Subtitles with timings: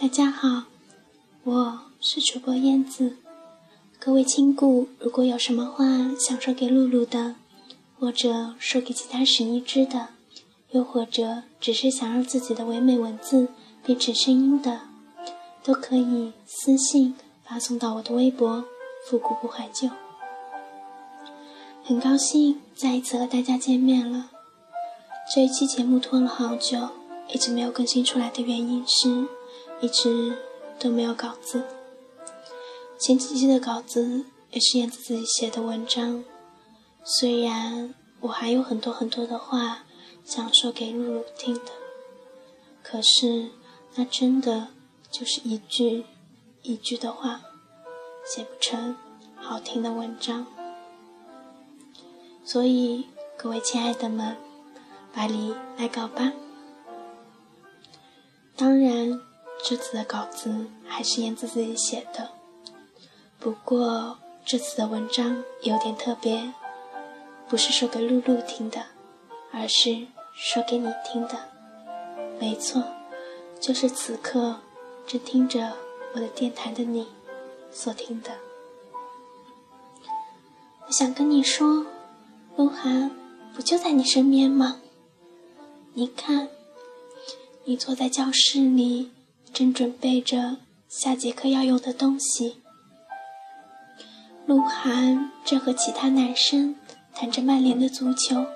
[0.00, 0.62] 大家好，
[1.44, 3.18] 我是主播燕子。
[3.98, 5.84] 各位亲故，如果有什么话
[6.18, 7.34] 想说给露露的，
[7.98, 10.08] 或者说给其他史妮知的，
[10.70, 13.48] 又或者只是想让自己的唯美文字
[13.84, 14.80] 变成声音的，
[15.62, 17.14] 都可以私信
[17.44, 18.64] 发送到我的微博
[19.06, 19.90] “复古不怀旧”。
[21.84, 24.30] 很高兴再一次和大家见面了。
[25.34, 26.88] 这一期节目拖了好久，
[27.28, 29.28] 一直没有更新出来的原因是，
[29.80, 30.36] 一直
[30.78, 31.64] 都没有稿子。
[32.98, 36.22] 前几期的稿子也是燕子自己写的文章，
[37.02, 39.84] 虽然我还有很多很多的话
[40.24, 41.72] 想说给露露听的，
[42.82, 43.50] 可是
[43.94, 44.68] 那真的
[45.10, 46.04] 就是一句
[46.62, 47.40] 一句的话，
[48.24, 48.96] 写不成
[49.34, 50.46] 好听的文章。
[52.44, 53.06] 所以
[53.38, 54.36] 各位亲爱的们，
[55.14, 56.32] 百里来稿吧。
[58.56, 59.20] 当然，
[59.62, 62.30] 这次的稿子还是燕子自己写的。
[63.38, 66.52] 不过这次的文章有点特别，
[67.48, 68.84] 不是说给露露听的，
[69.52, 71.38] 而是说给你听的。
[72.38, 72.82] 没错，
[73.60, 74.60] 就是此刻
[75.06, 75.72] 正听着
[76.14, 77.06] 我的电台的你
[77.70, 78.30] 所听的。
[80.86, 81.86] 我想跟你说，
[82.56, 83.10] 鹿晗
[83.54, 84.80] 不就在你身边吗？
[85.92, 86.48] 你看，
[87.64, 89.10] 你坐在教室里，
[89.52, 90.56] 正准备着
[90.88, 92.62] 下节课要用的东西。
[94.46, 96.76] 鹿晗正和其他男生
[97.14, 98.46] 谈着曼联的足球，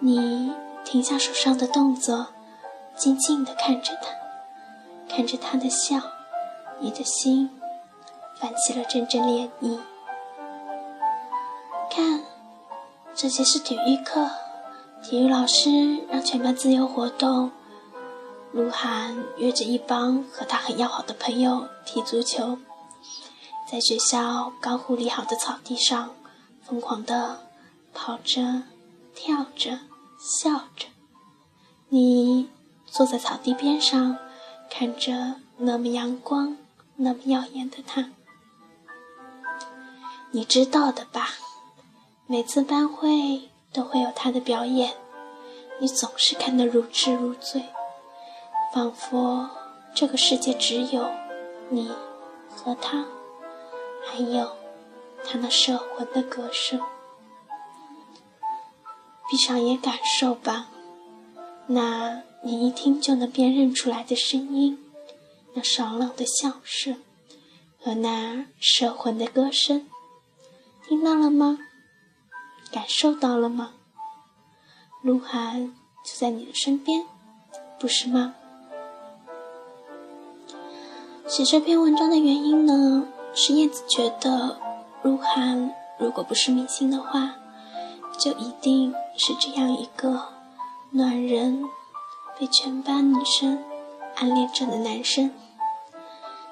[0.00, 0.52] 你
[0.84, 2.28] 停下手上的动作，
[2.96, 6.00] 静静地看着他，看着他的笑，
[6.80, 7.50] 你的心
[8.40, 9.78] 泛起了阵阵涟漪。
[11.90, 12.22] 看，
[13.14, 14.28] 这节是体育课，
[15.02, 17.52] 体育老师让全班自由活动，
[18.56, 22.58] 鹿晗约着一帮和他很要好的朋友踢足球。
[23.70, 26.14] 在学校刚护理好的草地上，
[26.62, 27.40] 疯狂地
[27.92, 28.62] 跑着、
[29.14, 29.80] 跳着、
[30.18, 30.86] 笑着。
[31.90, 32.48] 你
[32.86, 34.16] 坐在草地边上，
[34.70, 36.56] 看着那么阳光、
[36.96, 38.10] 那么耀眼的他。
[40.30, 41.28] 你知道的吧？
[42.26, 44.94] 每次班会都会有他的表演，
[45.78, 47.62] 你总是看得如痴如醉，
[48.76, 49.48] 仿佛
[49.94, 51.10] 这个世界只有
[51.70, 51.90] 你
[52.50, 53.06] 和他。
[54.04, 54.54] 还有，
[55.24, 56.78] 他那摄魂的歌声。
[59.30, 60.68] 闭上眼感受吧，
[61.68, 64.78] 那你一听就能辨认出来的声音，
[65.54, 67.02] 那爽朗的笑声
[67.80, 69.88] 和那摄魂的歌声，
[70.86, 71.60] 听到了吗？
[72.70, 73.72] 感受到了吗？
[75.00, 77.06] 鹿晗就在你的身边，
[77.80, 78.34] 不是吗？
[81.26, 83.04] 写这篇文章的原因呢？
[83.34, 84.56] 是燕子觉得，
[85.02, 87.34] 鹿晗如果不是明星的话，
[88.16, 90.28] 就一定是这样一个
[90.90, 91.64] 暖人，
[92.38, 93.58] 被全班女生
[94.14, 95.30] 暗恋着的男生。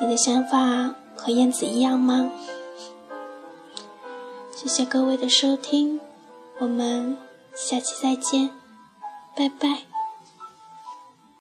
[0.00, 2.28] 你的想法和燕子一样吗？
[4.54, 6.00] 谢谢各位的收听，
[6.58, 7.16] 我们
[7.54, 8.50] 下期再见，
[9.34, 9.95] 拜拜。